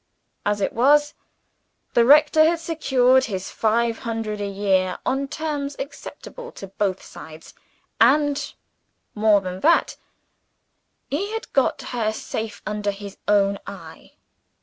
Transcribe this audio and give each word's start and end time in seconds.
As 0.47 0.61
it 0.61 0.73
was, 0.73 1.13
the 1.93 2.03
rector 2.03 2.43
had 2.43 2.59
secured 2.59 3.25
his 3.25 3.51
five 3.51 3.99
hundred 3.99 4.41
a 4.41 4.47
year, 4.47 4.97
on 5.05 5.27
terms 5.27 5.75
acceptable 5.77 6.51
to 6.53 6.65
both 6.69 7.03
sides 7.03 7.53
and, 7.99 8.51
more 9.13 9.41
than 9.41 9.59
that, 9.59 9.97
he 11.11 11.31
had 11.33 11.53
got 11.53 11.83
her 11.93 12.11
safe 12.11 12.63
under 12.65 12.89
his 12.89 13.17
own 13.27 13.59
eye. 13.67 14.13